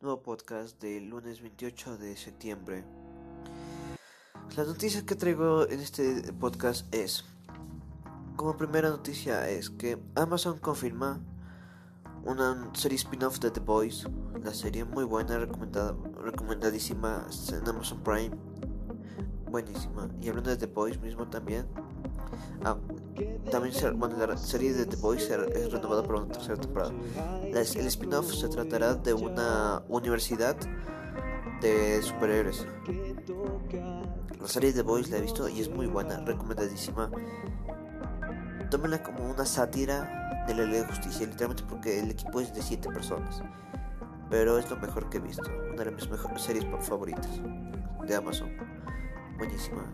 nuevo 0.00 0.22
podcast 0.22 0.78
del 0.82 1.08
lunes 1.08 1.40
28 1.40 1.96
de 1.96 2.16
septiembre. 2.18 2.84
La 4.54 4.64
noticia 4.64 5.06
que 5.06 5.14
traigo 5.14 5.66
en 5.68 5.80
este 5.80 6.32
podcast 6.34 6.94
es, 6.94 7.24
como 8.36 8.58
primera 8.58 8.90
noticia 8.90 9.48
es 9.48 9.70
que 9.70 9.98
Amazon 10.14 10.58
confirma 10.58 11.20
una 12.24 12.70
serie 12.74 12.96
spin-off 12.96 13.38
de 13.38 13.50
The 13.50 13.60
Boys, 13.60 14.06
la 14.42 14.52
serie 14.52 14.84
muy 14.84 15.04
buena, 15.04 15.38
recomendada, 15.38 15.96
recomendadísima 16.22 17.26
en 17.48 17.66
Amazon 17.66 18.02
Prime, 18.02 18.36
buenísima. 19.50 20.10
Y 20.20 20.28
hablando 20.28 20.50
de 20.50 20.58
The 20.58 20.66
Boys 20.66 21.00
mismo 21.00 21.26
también, 21.28 21.66
ah, 22.64 22.76
también 23.50 23.98
bueno, 23.98 24.16
la 24.26 24.36
serie 24.36 24.72
de 24.72 24.86
The 24.86 24.96
Boys 24.96 25.30
es 25.30 25.72
renovada 25.72 26.02
para 26.02 26.20
una 26.20 26.32
tercera 26.32 26.56
temporada. 26.56 26.92
el 27.42 27.86
spin-off 27.86 28.32
se 28.34 28.48
tratará 28.48 28.94
de 28.94 29.14
una 29.14 29.82
universidad 29.88 30.56
de 31.60 32.02
superhéroes. 32.02 32.66
La 34.40 34.48
serie 34.48 34.72
The 34.72 34.82
Boys 34.82 35.10
la 35.10 35.18
he 35.18 35.20
visto 35.22 35.48
y 35.48 35.60
es 35.60 35.70
muy 35.70 35.86
buena, 35.86 36.18
recomendadísima. 36.24 37.10
Tómenla 38.70 39.02
como 39.02 39.30
una 39.30 39.44
sátira 39.44 40.44
de 40.46 40.54
la 40.54 40.64
ley 40.64 40.80
de 40.80 40.86
justicia, 40.86 41.26
literalmente 41.26 41.64
porque 41.68 42.00
el 42.00 42.10
equipo 42.10 42.40
es 42.40 42.52
de 42.52 42.62
7 42.62 42.88
personas. 42.90 43.42
Pero 44.28 44.58
es 44.58 44.68
lo 44.68 44.76
mejor 44.76 45.08
que 45.08 45.18
he 45.18 45.20
visto, 45.20 45.48
una 45.72 45.84
de 45.84 45.90
mis 45.92 46.10
mejores 46.10 46.42
series 46.42 46.66
favoritas 46.80 47.40
de 48.06 48.14
Amazon 48.14 48.75
buenísima. 49.36 49.84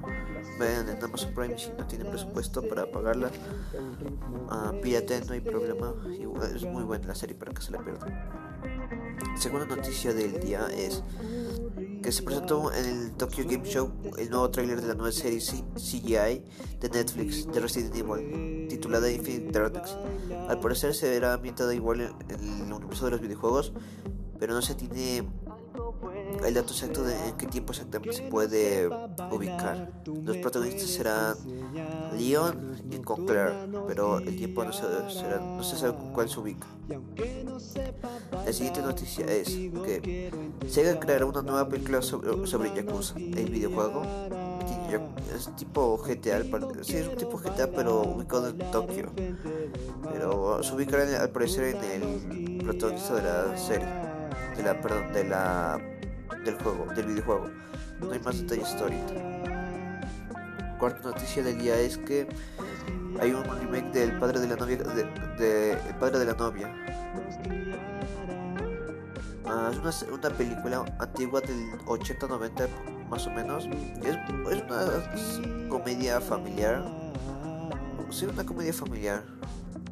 Vean 0.58 0.88
en 0.88 1.02
Amazon 1.02 1.34
Prime 1.34 1.58
si 1.58 1.70
no 1.78 1.86
tienen 1.86 2.08
presupuesto 2.08 2.62
para 2.62 2.90
pagarla. 2.90 3.30
Uh, 3.74 4.72
no 5.26 5.32
hay 5.32 5.40
problema. 5.40 5.94
es 6.54 6.64
muy 6.64 6.84
buena 6.84 7.08
la 7.08 7.14
serie 7.14 7.34
para 7.34 7.52
que 7.52 7.62
se 7.62 7.72
la 7.72 7.78
pierdan. 7.78 8.12
Segunda 9.36 9.66
noticia 9.66 10.12
del 10.12 10.40
día 10.40 10.66
es 10.76 11.02
que 12.02 12.12
se 12.12 12.22
presentó 12.22 12.72
en 12.72 12.84
el 12.84 13.12
Tokyo 13.12 13.44
Game 13.48 13.64
Show 13.64 13.90
el 14.18 14.28
nuevo 14.30 14.50
tráiler 14.50 14.80
de 14.80 14.88
la 14.88 14.94
nueva 14.94 15.12
serie 15.12 15.38
CGI 15.38 16.44
de 16.80 16.88
Netflix 16.92 17.46
de 17.50 17.60
Resident 17.60 17.94
Evil 17.94 18.66
titulada 18.68 19.10
Infinite 19.10 19.52
Darkness. 19.52 19.96
Al 20.48 20.60
parecer 20.60 20.94
se 20.94 21.08
verá 21.08 21.34
ambientada 21.34 21.74
igual 21.74 22.00
en 22.00 22.66
el 22.66 22.72
universo 22.72 23.04
de 23.04 23.12
los 23.12 23.20
videojuegos, 23.20 23.72
pero 24.38 24.54
no 24.54 24.62
se 24.62 24.74
tiene 24.74 25.28
el 26.44 26.54
dato 26.54 26.72
exacto 26.72 27.02
de 27.04 27.14
en 27.28 27.36
qué 27.36 27.46
tiempo 27.46 27.72
exactamente 27.72 28.16
se 28.16 28.22
puede 28.22 28.88
ubicar. 29.30 29.90
Los 30.06 30.36
protagonistas 30.38 30.90
serán 30.90 31.36
Leon 32.18 32.80
y 32.90 32.98
Conclair, 32.98 33.68
pero 33.86 34.18
el 34.18 34.36
tiempo 34.36 34.64
no 34.64 34.72
se, 34.72 34.82
no 34.82 35.62
se 35.62 35.76
sabe 35.76 35.94
cuál 36.12 36.28
se 36.28 36.40
ubica. 36.40 36.66
La 38.44 38.52
siguiente 38.52 38.82
noticia 38.82 39.26
es 39.26 39.48
que 39.48 40.30
Sega 40.68 40.98
creará 40.98 41.26
una 41.26 41.42
nueva 41.42 41.68
película 41.68 42.02
sobre, 42.02 42.46
sobre 42.46 42.74
Yakuza, 42.74 43.16
el 43.16 43.50
videojuego. 43.50 44.02
Es 45.34 45.48
tipo 45.56 45.96
GTA, 45.96 46.42
sí, 46.82 46.96
es 46.96 47.08
un 47.08 47.16
tipo 47.16 47.38
GTA, 47.38 47.70
pero 47.74 48.02
ubicado 48.02 48.48
en 48.48 48.58
Tokio. 48.70 49.10
Pero 50.12 50.62
se 50.62 50.74
ubicará 50.74 51.22
al 51.22 51.30
parecer 51.30 51.76
en 51.76 52.02
el 52.02 52.64
protagonista 52.64 53.14
de 53.14 53.22
la 53.22 53.56
serie, 53.56 53.88
de 54.56 54.62
la, 54.62 54.80
perdón, 54.80 55.12
de 55.14 55.24
la 55.24 55.91
del 56.44 56.54
juego, 56.56 56.86
del 56.94 57.06
videojuego. 57.06 57.50
No 58.00 58.12
hay 58.12 58.20
más 58.20 58.40
detalles 58.40 58.74
ahorita. 58.74 59.14
Cuarta 60.78 61.08
noticia 61.08 61.42
del 61.42 61.58
día 61.58 61.78
es 61.78 61.96
que 61.98 62.26
hay 63.20 63.32
un 63.32 63.44
remake 63.44 63.92
del 63.92 64.18
padre 64.18 64.40
de 64.40 64.48
la 64.48 64.56
novia 64.56 64.76
de, 64.76 65.72
El 65.72 65.94
padre 66.00 66.18
de 66.18 66.24
la 66.26 66.34
novia. 66.34 66.74
Ah, 69.44 69.70
es 69.70 70.02
una, 70.02 70.14
una, 70.14 70.30
película 70.30 70.84
antigua 70.98 71.40
del 71.40 71.78
80-90 71.86 72.68
más 73.08 73.26
o 73.26 73.30
menos. 73.30 73.68
Es, 74.02 74.16
es 74.50 75.38
una 75.38 75.68
comedia 75.68 76.20
familiar. 76.20 76.82
Sí, 78.10 78.26
una 78.26 78.44
comedia 78.44 78.72
familiar. 78.72 79.22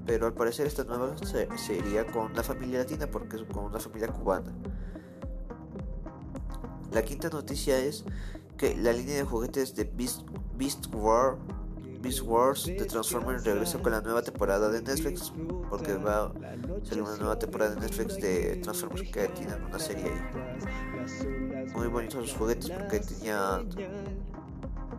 Pero 0.06 0.27
al 0.27 0.32
parecer 0.32 0.67
esta 0.67 0.84
nueva 0.84 1.15
sería 1.56 2.06
con 2.06 2.32
una 2.32 2.43
familia 2.43 2.81
latina 2.81 3.06
porque 3.06 3.37
es 3.37 3.43
con 3.44 3.67
una 3.67 3.78
familia 3.78 4.09
cubana. 4.09 4.53
La 6.93 7.03
quinta 7.03 7.28
noticia 7.28 7.78
es 7.78 8.05
que 8.56 8.77
la 8.77 8.93
línea 8.93 9.17
de 9.17 9.25
juguetes 9.25 9.75
de 9.75 9.84
Beast, 9.84 10.23
Beast, 10.56 10.87
War, 10.93 11.39
Beast 12.03 12.23
Wars 12.23 12.67
de 12.67 12.84
Transformers 12.84 13.45
regresa 13.45 13.78
con 13.78 13.93
la 13.93 14.01
nueva 14.01 14.23
temporada 14.23 14.71
de 14.71 14.83
Netflix 14.83 15.33
porque 15.69 15.95
va 15.95 16.25
a 16.25 16.33
salir 16.83 17.03
una 17.03 17.17
nueva 17.17 17.39
temporada 17.39 17.75
de 17.75 17.81
Netflix 17.81 18.17
de 18.17 18.56
Transformers 18.56 19.11
que 19.11 19.29
tienen 19.29 19.62
una 19.65 19.79
serie 19.79 20.05
ahí. 20.05 21.67
Muy 21.75 21.89
bonitos 21.89 22.21
los 22.23 22.34
juguetes 22.34 22.71
porque 22.71 23.00
tenía 23.00 23.62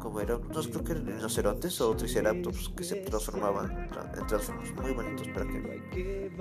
como 0.01 0.19
eran 0.19 0.41
unos 0.43 0.67
creo 0.67 0.83
que 0.83 0.91
eran 0.93 1.05
rinocerontes 1.05 1.79
o 1.81 1.95
triceratops 1.95 2.69
que 2.75 2.83
se 2.83 2.95
transformaban 2.95 3.89
en 4.17 4.27
Transformers 4.27 4.73
muy 4.75 4.91
bonitos 4.91 5.27
para 5.29 5.45
que 5.47 6.31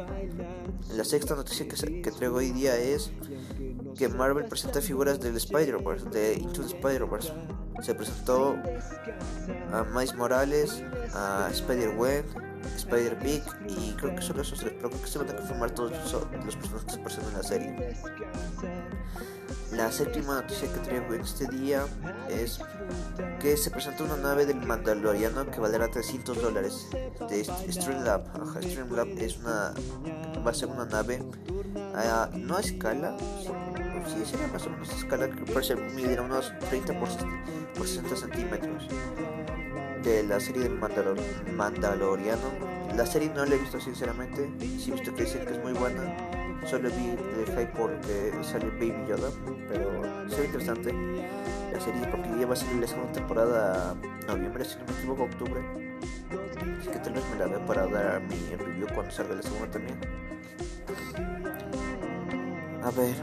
la 0.95 1.05
sexta 1.05 1.35
noticia 1.37 1.69
que, 1.69 2.03
que 2.03 2.11
traigo 2.11 2.37
hoy 2.37 2.51
día 2.51 2.77
es 2.77 3.13
que 3.97 4.09
Marvel 4.09 4.47
presenta 4.47 4.81
figuras 4.81 5.21
del 5.21 5.37
Spider-Verse, 5.37 6.09
de 6.11 6.35
Into 6.35 6.63
the 6.63 6.69
Spider-Verse. 6.69 7.33
Se 7.83 7.95
presentó 7.95 8.57
a 9.73 9.85
Miles 9.85 10.15
Morales, 10.15 10.83
a 11.15 11.49
Spider-Gwen, 11.51 12.50
Spider-Pig 12.77 13.43
y 13.69 13.93
creo 13.95 14.15
que 14.15 14.23
solo 14.23 14.43
esos 14.43 14.61
tres, 14.61 14.73
pero 14.77 14.91
creo 14.91 15.03
que 15.03 15.09
se 15.09 15.19
van 15.19 15.31
a 15.31 15.37
confirmar 15.37 15.71
todos 15.71 15.93
los 15.93 16.57
personajes 16.57 16.95
que 16.95 17.01
aparecen 17.01 17.25
en 17.25 17.35
la 17.35 17.43
serie. 17.43 17.97
La 19.73 19.93
séptima 19.93 20.35
noticia 20.35 20.73
que 20.73 20.81
traigo 20.81 21.15
en 21.15 21.21
este 21.21 21.47
día 21.47 21.85
es 22.29 22.61
que 23.39 23.57
se 23.57 23.71
presentó 23.71 24.05
una 24.05 24.17
nave 24.17 24.45
del 24.45 24.57
Mandaloriano 24.57 25.49
que 25.51 25.61
valerá 25.61 25.89
300 25.89 26.43
dólares 26.43 26.89
de 27.29 27.45
Streamlab. 27.45 28.25
Streamlab 28.63 29.09
es 29.19 29.39
una 29.39 29.73
va 30.45 30.51
a 30.51 30.55
ser 30.55 30.69
una 30.69 30.87
nave 30.87 31.23
a, 31.95 32.31
no 32.35 32.57
a 32.57 32.61
escala, 32.61 33.17
si 34.07 34.25
sería 34.25 34.47
más 34.49 34.67
o 34.67 34.71
menos 34.71 34.91
a 34.91 34.97
escala 34.97 35.31
que 35.31 35.53
parece 35.53 35.77
medir 35.77 36.21
unos 36.21 36.53
30 36.69 36.99
por, 36.99 37.09
60 37.09 38.17
centímetros 38.17 38.89
de 40.03 40.23
la 40.23 40.41
serie 40.41 40.63
del 40.63 40.79
Mandaloriano. 40.79 42.51
La 42.97 43.07
serie 43.07 43.31
no 43.35 43.45
la 43.45 43.55
he 43.55 43.59
visto 43.59 43.81
sinceramente, 43.81 44.51
sí 44.59 44.91
he 44.91 44.95
visto 44.95 45.15
que 45.15 45.25
dicen 45.25 45.45
que 45.47 45.53
es 45.53 45.63
muy 45.63 45.73
buena. 45.73 46.17
Solo 46.67 46.91
vi 46.91 47.11
el 47.11 47.47
hype 47.47 47.73
porque 47.77 48.33
sale 48.43 48.67
Baby 48.71 49.07
Yoda, 49.09 49.31
pero 49.69 50.03
se 50.29 50.41
ve 50.41 50.47
interesante 50.47 50.93
la 51.73 51.81
serie 51.81 52.07
porque 52.11 52.29
ya 52.39 52.47
va 52.47 52.53
a 52.53 52.57
salir 52.57 52.81
la 52.81 52.87
segunda 52.87 53.13
temporada 53.13 53.95
noviembre, 54.27 54.65
si 54.65 54.79
no 54.79 54.85
me 54.87 54.93
equivoco, 54.93 55.23
octubre. 55.25 55.61
Así 56.79 56.91
que 56.91 56.99
tal 56.99 57.15
vez 57.15 57.25
me 57.33 57.39
la 57.39 57.47
vea 57.47 57.67
para 57.67 57.87
dar 57.87 58.23
mi 58.23 58.57
review 58.57 58.87
cuando 58.95 59.11
salga 59.11 59.35
la 59.35 59.43
segunda 59.43 59.71
también. 59.71 59.99
A 62.83 62.91
ver, 62.93 63.15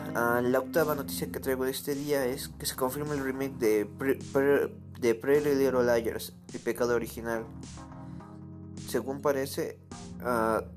la 0.43 0.59
octava 0.59 0.93
noticia 0.93 1.31
que 1.31 1.39
traigo 1.39 1.65
de 1.65 1.71
este 1.71 1.95
día 1.95 2.25
es 2.25 2.47
que 2.47 2.67
se 2.67 2.75
confirma 2.75 3.15
el 3.15 3.23
remake 3.23 3.57
de, 3.57 3.85
Pre 3.85 4.71
de 4.99 5.15
Pretty 5.15 5.55
Little 5.55 5.83
Liars, 5.83 6.33
el 6.53 6.59
pecado 6.59 6.93
original. 6.93 7.43
Según 8.87 9.19
parece, 9.19 9.79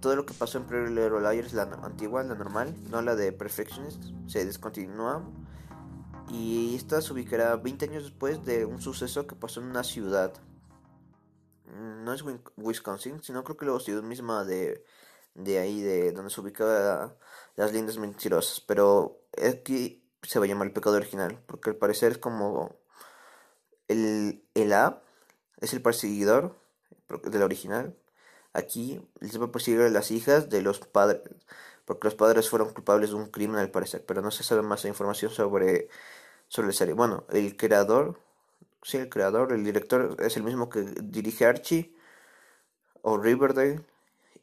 todo 0.00 0.16
lo 0.16 0.24
que 0.24 0.32
pasó 0.32 0.56
en 0.56 0.64
Pretty 0.64 0.94
Little 0.94 1.20
Liars, 1.20 1.52
la 1.52 1.64
antigua, 1.82 2.22
la 2.22 2.34
normal, 2.34 2.74
no 2.90 3.02
la 3.02 3.14
de 3.16 3.32
Perfectionist, 3.32 4.02
se 4.26 4.46
descontinúa. 4.46 5.22
Y 6.30 6.74
esta 6.74 7.02
se 7.02 7.12
ubicará 7.12 7.56
20 7.56 7.84
años 7.84 8.04
después 8.04 8.44
de 8.46 8.64
un 8.64 8.80
suceso 8.80 9.26
que 9.26 9.34
pasó 9.34 9.60
en 9.60 9.66
una 9.66 9.84
ciudad. 9.84 10.32
No 12.02 12.14
es 12.14 12.24
Wisconsin, 12.56 13.22
sino 13.22 13.44
creo 13.44 13.58
que 13.58 13.66
la 13.66 13.78
ciudad 13.78 14.02
misma 14.02 14.44
de 14.44 14.84
de 15.34 15.58
ahí, 15.58 15.80
de 15.82 16.12
donde 16.12 16.30
se 16.30 16.40
ubicaba 16.40 17.16
las 17.56 17.72
lindas 17.72 17.98
mentirosas. 17.98 18.60
Pero 18.60 19.20
aquí 19.42 20.02
se 20.22 20.38
va 20.38 20.44
a 20.44 20.48
llamar 20.48 20.68
el 20.68 20.72
pecado 20.72 20.96
original, 20.96 21.38
porque 21.46 21.70
al 21.70 21.76
parecer 21.76 22.12
es 22.12 22.18
como 22.18 22.76
el, 23.88 24.44
el 24.54 24.72
A 24.72 25.02
es 25.60 25.72
el 25.72 25.82
perseguidor 25.82 26.56
del 27.24 27.42
original. 27.42 27.96
Aquí 28.52 29.00
les 29.20 29.40
va 29.40 29.46
a 29.46 29.52
perseguir 29.52 29.82
a 29.82 29.90
las 29.90 30.10
hijas 30.10 30.50
de 30.50 30.62
los 30.62 30.80
padres, 30.80 31.22
porque 31.84 32.08
los 32.08 32.14
padres 32.14 32.48
fueron 32.50 32.72
culpables 32.72 33.10
de 33.10 33.16
un 33.16 33.26
crimen 33.30 33.58
al 33.58 33.70
parecer, 33.70 34.04
pero 34.06 34.22
no 34.22 34.30
se 34.30 34.42
sabe 34.44 34.62
más 34.62 34.84
información 34.84 35.30
sobre, 35.30 35.88
sobre 36.48 36.68
la 36.68 36.74
serie. 36.74 36.94
Bueno, 36.94 37.24
el 37.30 37.56
creador, 37.56 38.20
sí, 38.82 38.98
el 38.98 39.08
creador, 39.08 39.52
el 39.52 39.64
director 39.64 40.16
es 40.20 40.36
el 40.36 40.42
mismo 40.42 40.68
que 40.68 40.82
dirige 40.82 41.46
Archie 41.46 41.94
o 43.02 43.18
Riverdale 43.18 43.80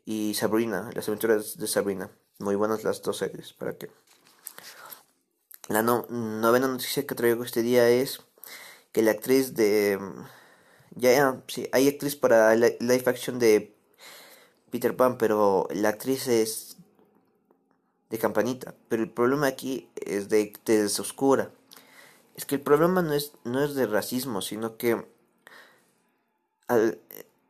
y 0.08 0.36
Sabrina, 0.36 0.90
las 0.94 1.10
aventuras 1.10 1.58
de 1.58 1.68
Sabrina. 1.68 2.10
Muy 2.40 2.56
buenas 2.56 2.86
las 2.86 3.02
dos 3.02 3.18
series, 3.18 3.52
para 3.52 3.78
que. 3.78 3.92
La 5.68 5.84
novena 5.84 6.70
noticia 6.70 7.06
que 7.06 7.14
traigo 7.14 7.44
este 7.44 7.62
día 7.62 7.90
es 7.90 8.22
que 8.94 9.02
la 9.02 9.12
actriz 9.12 9.54
de. 9.54 10.00
Ya, 10.92 11.42
sí, 11.48 11.68
hay 11.74 11.90
actriz 11.90 12.16
para 12.16 12.56
live 12.56 13.04
action 13.06 13.38
de 13.38 13.76
Peter 14.72 14.96
Pan, 14.96 15.18
pero 15.18 15.68
la 15.72 15.90
actriz 15.90 16.30
es. 16.30 16.78
de 18.10 18.18
campanita. 18.18 18.76
Pero 18.88 19.04
el 19.04 19.12
problema 19.12 19.48
aquí 19.48 19.90
es 19.98 20.30
de 20.30 20.54
tez 20.64 21.02
oscura. 21.02 21.52
Es 22.36 22.46
que 22.46 22.56
el 22.56 22.62
problema 22.62 23.02
no 23.02 23.14
es, 23.14 23.34
no 23.44 23.62
es 23.62 23.76
de 23.76 23.88
racismo, 23.88 24.42
sino 24.42 24.78
que 24.78 25.06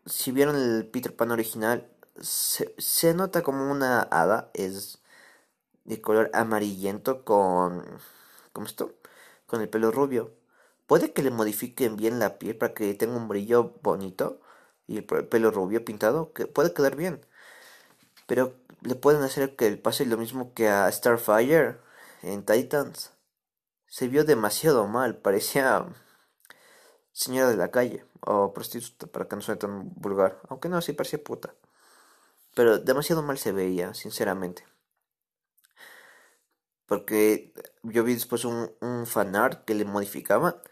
si 0.07 0.31
vieron 0.31 0.56
el 0.56 0.88
Peter 0.88 1.15
Pan 1.15 1.30
original, 1.30 1.88
se, 2.22 3.14
nota 3.14 3.44
como 3.44 3.72
una 3.72 4.02
hada, 4.02 4.52
es 4.54 5.02
de 5.86 6.02
color 6.02 6.30
amarillento 6.34 7.24
con... 7.25 7.86
¿Cómo 8.54 8.68
esto? 8.68 8.96
Con 9.46 9.62
el 9.62 9.69
pelo 9.69 9.92
rubio. 9.92 10.34
Puede 10.88 11.14
que 11.14 11.24
le 11.24 11.31
modifiquen 11.31 11.98
bien 11.98 12.19
la 12.19 12.38
piel 12.40 12.58
para 12.58 12.74
que 12.74 12.94
tenga 12.94 13.18
un 13.18 13.28
brillo 13.28 13.75
bonito 13.84 14.42
y 14.88 14.98
el 14.98 15.06
pelo 15.06 15.52
rubio 15.52 15.86
pintado, 15.86 16.34
que 16.34 16.48
puede 16.48 16.74
quedar 16.74 16.96
bien. 16.96 17.25
Pero 18.28 18.54
le 18.81 18.96
pueden 18.96 19.24
hacer 19.24 19.56
que 19.56 19.72
pase 19.78 20.06
lo 20.06 20.18
mismo 20.18 20.54
que 20.54 20.69
a 20.69 20.92
Starfire 20.92 21.78
en 22.24 22.46
Titans. 22.46 23.12
Se 23.88 24.08
vio 24.08 24.25
demasiado 24.25 24.88
mal, 24.88 25.18
parecía 25.18 25.88
señora 27.14 27.50
de 27.50 27.58
la 27.58 27.72
calle 27.72 28.06
o 28.22 28.54
prostituta 28.54 29.08
para 29.08 29.28
que 29.28 29.36
no 29.36 29.42
suene 29.42 29.60
tan 29.60 29.94
vulgar, 29.96 30.40
aunque 30.50 30.69
no, 30.69 30.81
sí 30.81 30.94
parecía 30.94 31.24
puta. 31.24 31.54
Pero 32.57 32.80
demasiado 32.80 33.21
mal 33.21 33.38
se 33.38 33.51
veía, 33.51 33.94
sinceramente. 33.94 34.63
Porque 36.88 37.54
yo 37.83 38.04
vi 38.04 38.15
después 38.15 38.45
un, 38.45 38.71
un 38.81 39.06
fanart 39.06 39.63
que 39.65 39.75
le 39.75 39.86
modificaba 39.86 40.63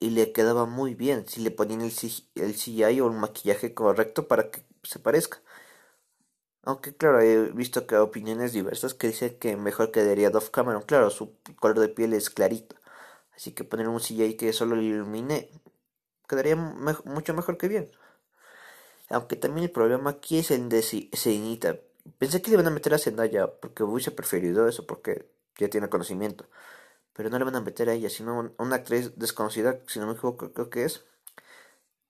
y 0.00 0.10
le 0.10 0.32
quedaba 0.32 0.66
muy 0.66 0.94
bien 0.96 1.28
si 1.28 1.40
le 1.42 1.52
ponían 1.52 1.82
el, 1.82 1.92
el 2.36 3.02
o 3.02 3.06
el 3.08 3.12
maquillaje 3.16 3.74
correcto 3.74 4.28
para 4.28 4.50
que 4.50 4.66
se 4.82 4.98
parezca. 4.98 5.40
Aunque 6.64 6.96
claro, 6.96 7.20
he 7.20 7.52
visto 7.52 7.86
que 7.86 7.96
opiniones 7.96 8.52
diversas 8.52 8.94
que 8.94 9.06
dicen 9.08 9.38
que 9.38 9.56
mejor 9.56 9.92
quedaría 9.92 10.30
Dove 10.30 10.50
Cameron. 10.50 10.82
Claro, 10.82 11.10
su 11.10 11.36
color 11.60 11.78
de 11.78 11.88
piel 11.90 12.12
es 12.12 12.28
clarito. 12.28 12.74
Así 13.36 13.52
que 13.52 13.62
poner 13.64 13.88
un 13.88 14.00
CGI 14.00 14.36
que 14.36 14.52
solo 14.52 14.74
le 14.76 14.82
ilumine 14.84 15.50
quedaría 16.28 16.56
mucho 16.56 17.34
mejor 17.34 17.58
que 17.58 17.68
bien. 17.68 17.90
Aunque 19.14 19.36
también 19.36 19.64
el 19.64 19.70
problema 19.70 20.10
aquí 20.10 20.38
es 20.38 20.50
el 20.50 20.68
de. 20.68 20.82
Pensé 22.18 22.42
que 22.42 22.50
le 22.50 22.54
iban 22.54 22.66
a 22.66 22.70
meter 22.70 22.94
a 22.94 22.98
Zendaya 22.98 23.46
porque 23.60 23.84
hubiese 23.84 24.10
preferido 24.10 24.68
eso 24.68 24.86
porque 24.86 25.30
ya 25.56 25.68
tiene 25.68 25.88
conocimiento. 25.88 26.46
Pero 27.14 27.30
no 27.30 27.38
le 27.38 27.44
van 27.44 27.56
a 27.56 27.60
meter 27.60 27.88
a 27.88 27.94
ella, 27.94 28.10
sino 28.10 28.52
a 28.58 28.62
una 28.62 28.76
actriz 28.76 29.12
desconocida, 29.16 29.78
si 29.86 30.00
no 30.00 30.06
me 30.06 30.14
equivoco, 30.14 30.52
creo 30.52 30.68
que 30.68 30.84
es. 30.84 31.04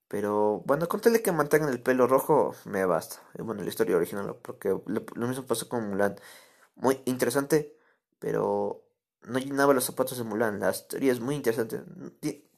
Pero 0.08 0.62
bueno, 0.66 0.88
contéle 0.88 1.22
que 1.22 1.32
mantengan 1.32 1.68
el 1.70 1.82
pelo 1.82 2.06
rojo, 2.06 2.54
me 2.64 2.86
basta. 2.86 3.20
Bueno, 3.38 3.62
la 3.62 3.68
historia 3.68 3.96
original, 3.96 4.36
porque 4.40 4.70
lo, 4.70 5.26
mismo 5.28 5.44
pasó 5.44 5.68
con 5.68 5.90
Mulan. 5.90 6.16
Muy 6.76 7.00
interesante, 7.04 7.76
pero 8.18 8.82
no 9.22 9.38
llenaba 9.38 9.74
los 9.74 9.84
zapatos 9.84 10.18
de 10.18 10.24
Mulan. 10.24 10.60
La 10.60 10.70
historia 10.70 11.12
es 11.12 11.20
muy 11.20 11.34
interesante. 11.34 11.82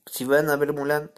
Si 0.06 0.25
van 0.25 0.50
a 0.50 0.56
ver 0.56 0.72
Mulan, 0.72 1.10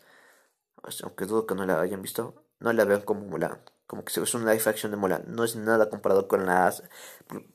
pues, 0.83 1.03
aunque 1.03 1.27
dudo 1.27 1.47
que 1.47 1.55
no 1.55 1.67
la 1.67 1.81
hayan 1.81 2.03
visto, 2.03 2.48
no 2.61 2.73
la 2.73 2.85
vean 2.85 3.03
como 3.03 3.21
Mulan. 3.21 3.61
Como 3.87 4.05
que 4.05 4.21
es 4.21 4.35
un 4.35 4.45
live 4.45 4.63
action 4.67 4.91
de 4.91 4.99
Mulan. 4.99 5.25
No 5.29 5.45
es 5.45 5.57
nada 5.57 5.89
comparado 5.89 6.29
con 6.29 6.47
la 6.47 6.75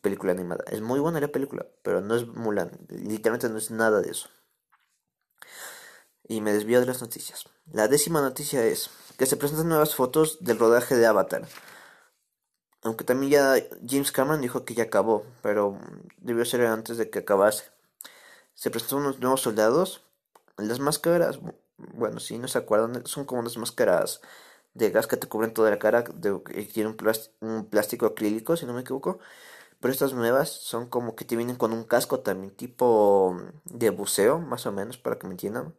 película 0.01 0.31
animada. 0.31 0.63
Es 0.67 0.81
muy 0.81 0.99
buena 0.99 1.19
la 1.19 1.27
película, 1.27 1.65
pero 1.83 2.01
no 2.01 2.15
es 2.15 2.25
Mulan. 2.27 2.71
Literalmente 2.89 3.49
no 3.49 3.57
es 3.57 3.69
nada 3.69 4.01
de 4.01 4.09
eso. 4.09 4.29
Y 6.27 6.41
me 6.41 6.53
desvío 6.53 6.79
de 6.79 6.85
las 6.85 7.01
noticias. 7.01 7.45
La 7.71 7.87
décima 7.87 8.21
noticia 8.21 8.65
es 8.65 8.89
que 9.17 9.25
se 9.25 9.37
presentan 9.37 9.69
nuevas 9.69 9.95
fotos 9.95 10.37
del 10.41 10.57
rodaje 10.57 10.95
de 10.95 11.05
Avatar. 11.05 11.47
Aunque 12.81 13.03
también 13.03 13.31
ya 13.31 13.55
James 13.87 14.11
Cameron 14.11 14.41
dijo 14.41 14.65
que 14.65 14.73
ya 14.73 14.83
acabó, 14.83 15.25
pero 15.41 15.77
debió 16.17 16.43
ser 16.45 16.65
antes 16.65 16.97
de 16.97 17.09
que 17.09 17.19
acabase. 17.19 17.65
Se 18.55 18.71
presentaron 18.71 19.05
unos 19.05 19.19
nuevos 19.19 19.41
soldados. 19.41 20.01
Las 20.57 20.79
máscaras, 20.79 21.39
bueno, 21.77 22.19
si 22.19 22.37
no 22.37 22.47
se 22.47 22.57
acuerdan, 22.57 23.05
son 23.05 23.25
como 23.25 23.41
unas 23.41 23.57
máscaras 23.57 24.21
de 24.73 24.89
gas 24.91 25.07
que 25.07 25.17
te 25.17 25.27
cubren 25.27 25.53
toda 25.53 25.69
la 25.69 25.79
cara, 25.79 26.03
de, 26.03 26.39
tiene 26.73 26.89
un, 26.89 26.97
un 27.41 27.65
plástico 27.65 28.05
acrílico, 28.07 28.55
si 28.57 28.65
no 28.65 28.73
me 28.73 28.81
equivoco. 28.81 29.19
Pero 29.79 29.93
estas 29.93 30.13
nuevas 30.13 30.49
son 30.49 30.87
como 30.89 31.15
que 31.15 31.25
te 31.25 31.35
vienen 31.35 31.57
con 31.57 31.73
un 31.73 31.83
casco 31.83 32.21
también, 32.21 32.55
tipo 32.55 33.37
de 33.65 33.89
buceo, 33.91 34.39
más 34.39 34.65
o 34.65 34.71
menos, 34.71 34.97
para 34.97 35.19
que 35.19 35.27
me 35.27 35.33
entiendan. 35.33 35.75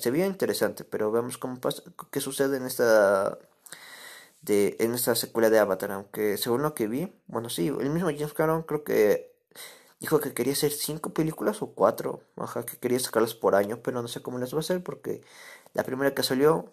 se 0.00 0.10
veía 0.10 0.26
interesante, 0.26 0.84
pero 0.84 1.12
vemos 1.12 1.38
cómo 1.38 1.60
pasa, 1.60 1.82
qué 2.10 2.20
sucede 2.20 2.56
en 2.58 2.66
esta 2.66 3.38
de 4.42 4.76
en 4.80 4.94
esta 4.94 5.14
secuela 5.14 5.50
de 5.50 5.58
Avatar, 5.58 5.92
aunque 5.92 6.36
según 6.36 6.62
lo 6.62 6.74
que 6.74 6.86
vi, 6.88 7.12
bueno 7.26 7.48
sí, 7.50 7.68
el 7.68 7.90
mismo 7.90 8.10
James 8.10 8.32
Cameron 8.34 8.62
creo 8.62 8.84
que 8.84 9.32
dijo 10.00 10.20
que 10.20 10.34
quería 10.34 10.52
hacer 10.54 10.72
cinco 10.72 11.10
películas 11.14 11.62
o 11.62 11.68
cuatro, 11.72 12.22
ajá, 12.36 12.64
que 12.66 12.76
quería 12.78 13.00
sacarlas 13.00 13.34
por 13.34 13.54
año, 13.54 13.80
pero 13.82 14.02
no 14.02 14.08
sé 14.08 14.22
cómo 14.22 14.38
las 14.38 14.54
va 14.54 14.58
a 14.58 14.60
hacer 14.60 14.82
porque 14.82 15.22
la 15.74 15.84
primera 15.84 16.14
que 16.14 16.22
salió 16.22 16.66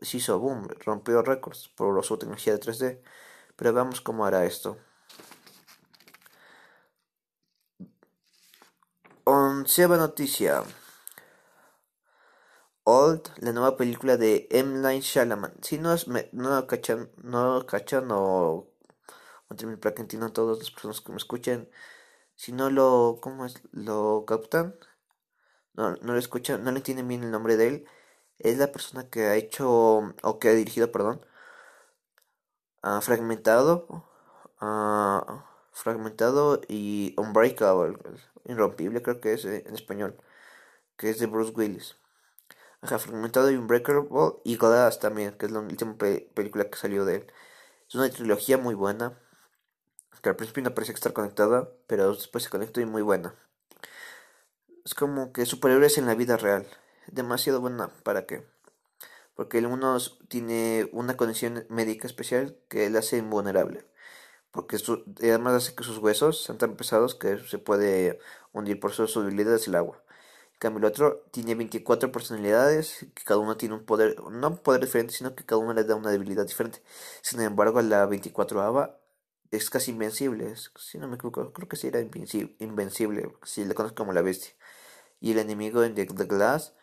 se 0.00 0.18
hizo 0.18 0.38
boom, 0.38 0.68
rompió 0.84 1.22
récords 1.22 1.68
por 1.68 2.02
su 2.04 2.16
tecnología 2.18 2.52
de 2.54 2.60
3D, 2.60 3.02
pero 3.56 3.72
veamos 3.72 4.00
cómo 4.00 4.24
hará 4.24 4.44
esto. 4.44 4.78
Onceava 9.24 9.96
noticia. 9.96 10.62
Old, 12.84 13.30
la 13.38 13.52
nueva 13.52 13.76
película 13.76 14.16
de 14.16 14.48
M. 14.50 14.80
Night 14.80 15.02
Shyamalan. 15.02 15.54
Si 15.62 15.78
no 15.78 15.92
es, 15.92 16.06
no 16.08 16.66
cachan, 16.66 17.10
no 17.22 17.64
cachan 17.66 18.10
o, 18.10 18.68
o 19.48 19.56
para 19.80 19.94
que 19.94 20.02
entiendan 20.02 20.32
todas 20.32 20.58
las 20.58 20.70
personas 20.70 21.00
que 21.00 21.12
me 21.12 21.18
escuchen 21.18 21.70
si 22.40 22.52
no 22.52 22.70
lo, 22.70 23.18
¿cómo 23.20 23.44
es? 23.44 23.62
Lo 23.70 24.24
captan, 24.26 24.74
no, 25.74 25.96
no 25.96 26.12
lo 26.14 26.18
escuchan, 26.18 26.64
no 26.64 26.70
le 26.72 26.78
entienden 26.78 27.06
bien 27.06 27.22
el 27.22 27.30
nombre 27.30 27.58
de 27.58 27.68
él, 27.68 27.86
es 28.40 28.58
la 28.58 28.72
persona 28.72 29.08
que 29.08 29.26
ha 29.26 29.36
hecho, 29.36 29.68
o 30.22 30.38
que 30.38 30.48
ha 30.48 30.54
dirigido, 30.54 30.92
perdón, 30.92 31.24
ha 32.82 33.00
fragmentado, 33.00 34.04
fragmentado 35.72 36.60
y 36.68 37.14
Unbreakable, 37.16 37.98
irrompible 38.44 39.02
creo 39.02 39.20
que 39.20 39.34
es 39.34 39.44
eh, 39.44 39.64
en 39.66 39.74
español, 39.74 40.16
que 40.96 41.10
es 41.10 41.18
de 41.18 41.26
Bruce 41.26 41.52
Willis. 41.54 41.96
Ajá, 42.82 42.98
fragmentado 42.98 43.50
y 43.50 43.56
Unbreakable 43.56 44.08
y 44.44 44.56
Glass 44.56 45.00
también, 45.00 45.36
que 45.36 45.46
es 45.46 45.52
la 45.52 45.60
última 45.60 45.96
película 45.98 46.70
que 46.70 46.78
salió 46.78 47.04
de 47.04 47.16
él. 47.16 47.32
Es 47.88 47.94
una 47.94 48.10
trilogía 48.10 48.58
muy 48.58 48.74
buena 48.74 49.18
que 50.22 50.28
al 50.28 50.36
principio 50.36 50.62
no 50.62 50.74
parece 50.74 50.92
estar 50.92 51.12
conectada, 51.12 51.70
pero 51.86 52.14
después 52.14 52.44
se 52.44 52.50
conecta 52.50 52.80
y 52.80 52.86
muy 52.86 53.02
buena. 53.02 53.34
Es 54.84 54.94
como 54.94 55.32
que 55.32 55.46
superhéroes 55.46 55.98
en 55.98 56.06
la 56.06 56.14
vida 56.14 56.36
real. 56.36 56.66
Demasiado 57.12 57.60
buena, 57.60 57.88
¿para 58.04 58.24
qué? 58.24 58.46
Porque 59.34 59.58
el 59.58 59.66
uno 59.66 59.98
tiene 60.28 60.88
una 60.92 61.16
condición 61.16 61.66
médica 61.68 62.06
especial 62.06 62.56
que 62.68 62.88
le 62.88 62.98
hace 62.98 63.16
invulnerable. 63.18 63.84
Porque 64.52 64.76
además 65.20 65.54
hace 65.54 65.74
que 65.74 65.82
sus 65.84 65.98
huesos 65.98 66.44
sean 66.44 66.58
tan 66.58 66.76
pesados 66.76 67.16
que 67.16 67.38
se 67.38 67.58
puede 67.58 68.20
hundir 68.52 68.78
por 68.78 68.92
sus 68.92 69.14
debilidades 69.16 69.66
el 69.66 69.74
agua. 69.74 70.02
En 70.52 70.58
cambio, 70.60 70.78
el 70.80 70.84
otro 70.84 71.24
tiene 71.32 71.56
24 71.56 72.12
personalidades, 72.12 73.06
que 73.14 73.24
cada 73.24 73.40
uno 73.40 73.56
tiene 73.56 73.74
un 73.74 73.84
poder, 73.84 74.20
no 74.30 74.48
un 74.48 74.58
poder 74.58 74.82
diferente, 74.82 75.12
sino 75.14 75.34
que 75.34 75.44
cada 75.44 75.60
uno 75.60 75.72
le 75.74 75.84
da 75.84 75.96
una 75.96 76.10
debilidad 76.12 76.46
diferente. 76.46 76.82
Sin 77.22 77.40
embargo, 77.40 77.82
la 77.82 78.06
24 78.06 78.62
ava 78.62 79.00
es 79.50 79.68
casi 79.70 79.90
invencible, 79.90 80.54
si 80.76 80.98
no 80.98 81.08
me 81.08 81.16
equivoco, 81.16 81.52
creo 81.52 81.68
que 81.68 81.76
sí 81.76 81.88
era 81.88 82.00
invencible, 82.00 83.32
si 83.42 83.64
le 83.64 83.74
conozco 83.74 83.96
como 83.96 84.12
la 84.12 84.22
bestia. 84.22 84.52
Y 85.20 85.32
el 85.32 85.38
enemigo 85.38 85.82
en 85.84 85.94
The, 85.94 86.04
Glass 86.04 86.74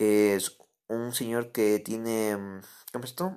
es 0.00 0.58
un 0.88 1.12
señor 1.12 1.52
que 1.52 1.78
tiene, 1.78 2.36
mm, 2.36 2.60
¿cómo 2.92 3.04
esto? 3.04 3.36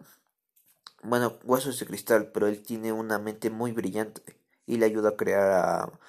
Bueno, 1.04 1.38
huesos 1.44 1.80
de 1.80 1.86
cristal, 1.86 2.32
pero 2.34 2.48
él 2.48 2.64
tiene 2.64 2.92
una 2.92 3.20
mente 3.20 3.50
muy 3.50 3.72
brillante 3.74 4.22
y 4.66 4.78
le 4.78 4.86
ayuda 4.86 5.10
a 5.10 5.18
crear 5.18 6.00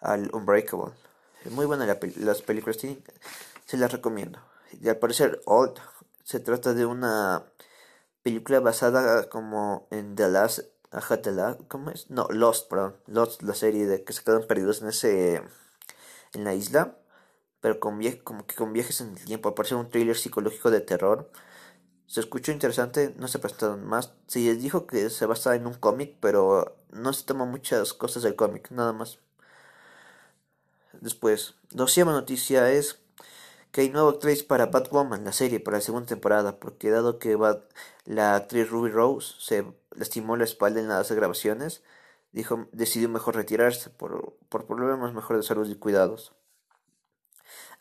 al 0.00 0.30
Unbreakable. 0.32 0.94
Muy 1.50 1.66
buena 1.66 1.86
las 1.86 2.42
películas, 2.42 2.78
tienen, 2.78 3.02
se 3.66 3.76
las 3.76 3.92
recomiendo. 3.92 4.38
Y 4.80 4.88
al 4.88 4.98
parecer, 4.98 5.42
Old 5.46 5.78
se 6.22 6.40
trata 6.40 6.72
de 6.74 6.86
una 6.86 7.44
película 8.22 8.60
basada 8.60 9.28
como 9.28 9.86
en 9.90 10.14
The 10.16 10.28
Last 10.28 10.60
¿cómo 11.68 11.90
es? 11.90 12.08
No, 12.10 12.28
Lost, 12.30 12.68
perdón. 12.70 12.96
Lost, 13.06 13.42
la 13.42 13.54
serie 13.54 13.86
de 13.86 14.04
que 14.04 14.12
se 14.12 14.22
quedan 14.22 14.46
perdidos 14.46 14.82
en 14.82 14.88
ese. 14.88 15.42
en 16.34 16.44
la 16.44 16.54
isla. 16.54 16.96
Pero 17.64 17.80
con 17.80 17.98
como 18.24 18.46
que 18.46 18.56
con 18.56 18.74
viajes 18.74 19.00
en 19.00 19.16
el 19.16 19.24
tiempo. 19.24 19.48
Aparece 19.48 19.74
un 19.74 19.88
thriller 19.88 20.18
psicológico 20.18 20.70
de 20.70 20.82
terror. 20.82 21.30
Se 22.06 22.20
escuchó 22.20 22.52
interesante, 22.52 23.14
no 23.16 23.26
se 23.26 23.38
prestaron 23.38 23.86
más. 23.86 24.12
Se 24.26 24.40
les 24.40 24.60
dijo 24.60 24.86
que 24.86 25.08
se 25.08 25.24
basa 25.24 25.56
en 25.56 25.66
un 25.66 25.72
cómic, 25.72 26.14
pero 26.20 26.76
no 26.92 27.14
se 27.14 27.24
toma 27.24 27.46
muchas 27.46 27.94
cosas 27.94 28.22
del 28.22 28.36
cómic, 28.36 28.70
nada 28.70 28.92
más. 28.92 29.18
Después, 31.00 31.54
doceava 31.70 32.12
noticia 32.12 32.70
es 32.70 33.00
que 33.72 33.80
hay 33.80 33.88
nueva 33.88 34.10
actriz 34.10 34.42
para 34.42 34.66
Batwoman, 34.66 35.24
la 35.24 35.32
serie, 35.32 35.58
para 35.58 35.78
la 35.78 35.82
segunda 35.82 36.08
temporada, 36.08 36.60
porque 36.60 36.90
dado 36.90 37.18
que 37.18 37.38
la 38.04 38.36
actriz 38.36 38.68
Ruby 38.68 38.90
Rose 38.90 39.36
se 39.38 39.64
lastimó 39.96 40.36
la 40.36 40.44
espalda 40.44 40.80
en 40.80 40.88
las 40.88 41.10
grabaciones, 41.10 41.82
dijo, 42.32 42.68
decidió 42.72 43.08
mejor 43.08 43.36
retirarse 43.36 43.88
por, 43.88 44.36
por 44.50 44.66
problemas 44.66 45.14
mejor 45.14 45.38
de 45.38 45.42
salud 45.44 45.66
y 45.66 45.76
cuidados. 45.76 46.34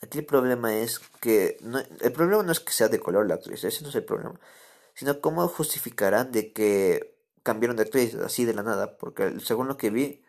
Aquí 0.03 0.19
el 0.19 0.25
problema 0.25 0.75
es 0.75 0.99
que 1.21 1.57
el 2.01 2.11
problema 2.11 2.43
no 2.43 2.51
es 2.51 2.59
que 2.59 2.73
sea 2.73 2.89
de 2.89 2.99
color 2.99 3.25
la 3.25 3.35
actriz, 3.35 3.63
ese 3.63 3.83
no 3.83 3.89
es 3.89 3.95
el 3.95 4.03
problema, 4.03 4.37
sino 4.95 5.21
cómo 5.21 5.47
justificarán 5.47 6.31
de 6.33 6.51
que 6.51 7.15
cambiaron 7.41 7.77
de 7.77 7.83
actriz 7.83 8.15
así 8.15 8.43
de 8.43 8.53
la 8.53 8.63
nada, 8.63 8.97
porque 8.97 9.39
según 9.39 9.69
lo 9.69 9.77
que 9.77 9.91
vi 9.91 10.25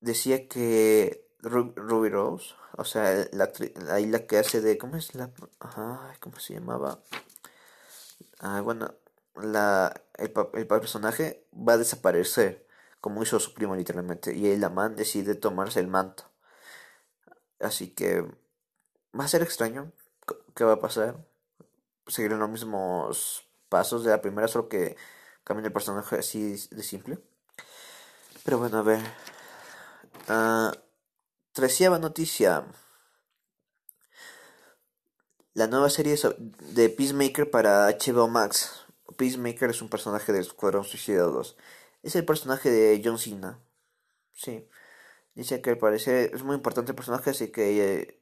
decía 0.00 0.48
que 0.48 1.28
Ruby 1.40 2.08
Rose, 2.08 2.54
o 2.78 2.84
sea, 2.84 3.28
la 3.32 3.44
actriz, 3.44 3.72
ahí 3.90 4.06
la 4.06 4.26
que 4.26 4.38
hace 4.38 4.62
de 4.62 4.78
¿cómo 4.78 4.96
es 4.96 5.14
la 5.14 5.30
cómo 6.20 6.38
se 6.38 6.54
llamaba? 6.54 7.02
Ah, 8.40 8.62
bueno, 8.62 8.94
la 9.34 9.92
el, 10.16 10.32
el 10.54 10.66
personaje 10.66 11.46
va 11.52 11.74
a 11.74 11.78
desaparecer, 11.78 12.66
como 13.00 13.22
hizo 13.22 13.38
su 13.40 13.52
primo 13.52 13.76
literalmente, 13.76 14.34
y 14.34 14.46
el 14.46 14.70
man 14.70 14.96
decide 14.96 15.34
tomarse 15.34 15.80
el 15.80 15.88
manto. 15.88 16.24
Así 17.60 17.90
que 17.90 18.22
va 19.18 19.24
a 19.24 19.28
ser 19.28 19.42
extraño. 19.42 19.92
¿Qué 20.54 20.64
va 20.64 20.74
a 20.74 20.80
pasar? 20.80 21.16
Seguirán 22.06 22.40
los 22.40 22.50
mismos 22.50 23.46
pasos 23.68 24.04
de 24.04 24.10
la 24.10 24.20
primera, 24.20 24.48
solo 24.48 24.68
que 24.68 24.96
cambien 25.44 25.66
el 25.66 25.72
personaje 25.72 26.16
así 26.16 26.56
de 26.70 26.82
simple. 26.82 27.18
Pero 28.44 28.58
bueno, 28.58 28.78
a 28.78 28.82
ver. 28.82 29.00
Uh, 30.28 31.98
noticia. 31.98 32.64
La 35.54 35.66
nueva 35.66 35.88
serie 35.88 36.16
de 36.38 36.88
Peacemaker 36.90 37.50
para 37.50 37.88
HBO 37.88 38.28
Max. 38.28 38.86
Peacemaker 39.16 39.70
es 39.70 39.80
un 39.80 39.88
personaje 39.88 40.32
del 40.32 40.42
Escuadrón 40.42 40.84
Suicida 40.84 41.22
2. 41.22 41.56
Es 42.02 42.14
el 42.14 42.24
personaje 42.24 42.70
de 42.70 43.00
John 43.02 43.18
Cena. 43.18 43.58
Sí. 44.32 44.68
Dice 45.36 45.60
que 45.60 45.70
al 45.70 45.78
parecer 45.78 46.30
es 46.34 46.42
muy 46.42 46.56
importante 46.56 46.92
el 46.92 46.96
personaje, 46.96 47.30
así 47.30 47.52
que 47.52 48.00
eh, 48.00 48.20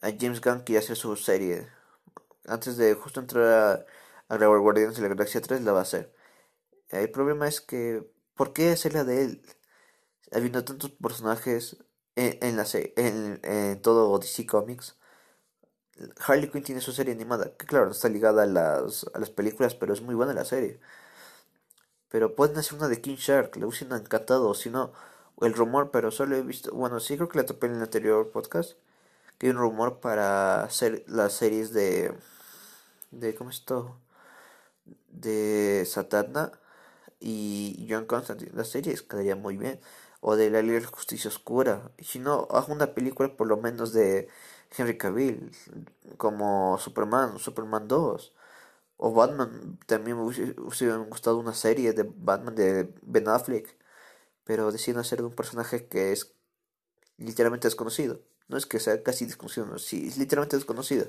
a 0.00 0.10
James 0.18 0.40
Gunn 0.40 0.60
quiere 0.60 0.80
hacer 0.80 0.96
su 0.96 1.14
serie. 1.16 1.68
Antes 2.46 2.78
de 2.78 2.94
justo 2.94 3.20
entrar 3.20 3.86
a, 4.28 4.36
grabar 4.36 4.60
Guardianes 4.60 4.96
de 4.96 5.02
la 5.02 5.08
Galaxia 5.08 5.42
3, 5.42 5.62
la 5.62 5.72
va 5.72 5.80
a 5.80 5.82
hacer. 5.82 6.14
El 6.90 7.10
problema 7.10 7.48
es 7.48 7.60
que, 7.60 8.02
¿por 8.34 8.52
qué 8.54 8.70
hacerla 8.72 9.04
de 9.04 9.24
él? 9.24 9.42
Habiendo 10.32 10.64
tantos 10.64 10.90
personajes 10.92 11.78
en, 12.16 12.56
la 12.56 12.66
en, 12.96 13.40
en 13.44 13.82
todo 13.82 14.18
DC 14.18 14.46
Comics. 14.46 14.96
Harley 16.26 16.50
Quinn 16.50 16.62
tiene 16.62 16.80
su 16.80 16.92
serie 16.92 17.12
animada, 17.12 17.56
que 17.56 17.66
claro, 17.66 17.86
no 17.86 17.92
está 17.92 18.08
ligada 18.08 18.44
a 18.44 18.46
las, 18.46 19.06
a 19.14 19.18
las 19.18 19.30
películas, 19.30 19.74
pero 19.74 19.92
es 19.92 20.02
muy 20.02 20.14
buena 20.14 20.32
la 20.32 20.44
serie. 20.44 20.80
Pero 22.08 22.34
pueden 22.34 22.56
hacer 22.58 22.78
una 22.78 22.88
de 22.88 23.00
King 23.00 23.16
Shark, 23.16 23.56
le 23.56 23.66
hubiesen 23.66 23.92
encantado, 23.92 24.54
si 24.54 24.70
no 24.70 24.92
el 25.42 25.54
rumor, 25.54 25.90
pero 25.90 26.10
solo 26.10 26.36
he 26.36 26.42
visto, 26.42 26.72
bueno, 26.74 27.00
sí 27.00 27.16
creo 27.16 27.28
que 27.28 27.38
la 27.38 27.46
topé 27.46 27.66
en 27.66 27.76
el 27.76 27.82
anterior 27.82 28.30
podcast, 28.30 28.78
que 29.38 29.46
hay 29.46 29.50
un 29.52 29.58
rumor 29.58 30.00
para 30.00 30.64
hacer 30.64 31.04
las 31.06 31.32
series 31.34 31.72
de, 31.72 32.12
de, 33.10 33.34
¿cómo 33.34 33.50
es 33.50 33.56
esto? 33.58 33.98
De 35.08 35.84
Satana 35.86 36.52
y 37.20 37.86
John 37.90 38.06
Constantine, 38.06 38.52
las 38.54 38.68
series 38.68 39.02
quedaría 39.02 39.36
muy 39.36 39.56
bien, 39.56 39.80
o 40.20 40.36
de 40.36 40.50
la 40.50 40.62
Liga 40.62 40.80
de 40.80 40.86
Justicia 40.86 41.28
Oscura, 41.28 41.92
si 42.00 42.18
no, 42.18 42.48
hago 42.50 42.72
una 42.72 42.94
película 42.94 43.36
por 43.36 43.46
lo 43.46 43.56
menos 43.56 43.92
de 43.92 44.28
Henry 44.76 44.98
Cavill, 44.98 45.52
como 46.16 46.78
Superman, 46.78 47.38
Superman 47.38 47.88
2, 47.88 48.34
o 48.98 49.12
Batman, 49.14 49.78
también 49.86 50.16
me 50.16 50.24
hubiese 50.24 50.52
gustado 51.08 51.38
una 51.38 51.54
serie 51.54 51.92
de 51.92 52.02
Batman 52.04 52.54
de 52.56 52.92
Ben 53.02 53.28
Affleck 53.28 53.78
pero 54.48 54.72
deciden 54.72 54.98
hacer 54.98 55.18
de 55.18 55.26
un 55.26 55.34
personaje 55.34 55.88
que 55.88 56.10
es 56.10 56.32
literalmente 57.18 57.68
desconocido. 57.68 58.22
No 58.48 58.56
es 58.56 58.64
que 58.64 58.80
sea 58.80 59.02
casi 59.02 59.26
desconocido, 59.26 59.66
no, 59.66 59.78
sí, 59.78 60.08
es 60.08 60.16
literalmente 60.16 60.56
desconocido. 60.56 61.04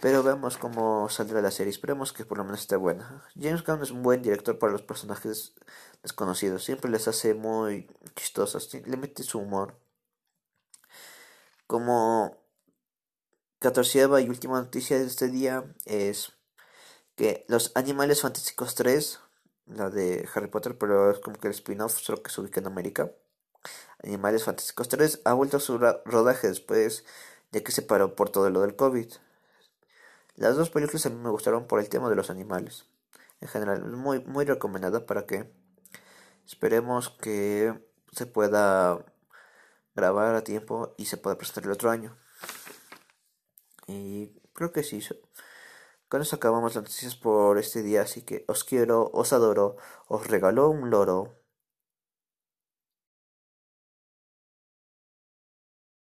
Pero 0.00 0.22
veamos 0.22 0.56
cómo 0.56 1.08
saldrá 1.08 1.42
la 1.42 1.50
serie. 1.50 1.72
Esperemos 1.72 2.12
que 2.12 2.24
por 2.24 2.38
lo 2.38 2.44
menos 2.44 2.60
esté 2.60 2.76
buena. 2.76 3.24
James 3.34 3.64
Gunn 3.64 3.82
es 3.82 3.90
un 3.90 4.04
buen 4.04 4.22
director 4.22 4.56
para 4.60 4.70
los 4.70 4.82
personajes 4.82 5.54
desconocidos. 6.00 6.62
Siempre 6.62 6.92
les 6.92 7.08
hace 7.08 7.34
muy 7.34 7.88
chistosos. 8.14 8.72
Le 8.72 8.96
mete 8.96 9.24
su 9.24 9.40
humor. 9.40 9.76
Como 11.66 12.36
catorceava 13.58 14.20
y 14.20 14.28
última 14.28 14.60
noticia 14.60 14.96
de 14.96 15.06
este 15.06 15.26
día 15.26 15.64
es 15.86 16.34
que 17.16 17.44
Los 17.48 17.72
Animales 17.74 18.20
Fantásticos 18.20 18.76
3 18.76 19.18
la 19.66 19.90
de 19.90 20.28
Harry 20.34 20.48
Potter, 20.48 20.76
pero 20.78 21.10
es 21.10 21.18
como 21.20 21.38
que 21.38 21.48
el 21.48 21.54
spin-off, 21.54 21.98
solo 21.98 22.22
que 22.22 22.30
se 22.30 22.40
ubica 22.40 22.60
en 22.60 22.66
América. 22.66 23.10
Animales 24.02 24.44
Fantásticos 24.44 24.88
3 24.88 25.22
ha 25.24 25.32
vuelto 25.32 25.56
a 25.56 25.60
su 25.60 25.78
rodaje 25.78 26.48
después 26.48 27.04
de 27.52 27.62
que 27.62 27.72
se 27.72 27.82
paró 27.82 28.14
por 28.14 28.30
todo 28.30 28.50
lo 28.50 28.60
del 28.60 28.76
COVID. 28.76 29.10
Las 30.36 30.56
dos 30.56 30.70
películas 30.70 31.06
a 31.06 31.10
mí 31.10 31.16
me 31.16 31.30
gustaron 31.30 31.66
por 31.66 31.80
el 31.80 31.88
tema 31.88 32.10
de 32.10 32.16
los 32.16 32.28
animales. 32.28 32.86
En 33.40 33.48
general, 33.48 33.84
muy, 33.84 34.20
muy 34.24 34.44
recomendada 34.44 35.06
para 35.06 35.26
que 35.26 35.50
esperemos 36.46 37.10
que 37.10 37.74
se 38.12 38.26
pueda 38.26 39.04
grabar 39.94 40.34
a 40.34 40.44
tiempo 40.44 40.94
y 40.98 41.06
se 41.06 41.16
pueda 41.16 41.38
presentar 41.38 41.64
el 41.64 41.72
otro 41.72 41.90
año. 41.90 42.16
Y 43.86 44.28
creo 44.52 44.72
que 44.72 44.82
sí. 44.82 45.00
Con 46.14 46.22
eso 46.22 46.36
acabamos 46.36 46.76
las 46.76 46.84
noticias 46.84 47.16
por 47.16 47.58
este 47.58 47.82
día, 47.82 48.02
así 48.02 48.22
que 48.22 48.44
os 48.46 48.62
quiero, 48.62 49.10
os 49.12 49.32
adoro, 49.32 49.74
os 50.06 50.24
regalo 50.28 50.68
un 50.68 50.88
loro. 50.88 51.43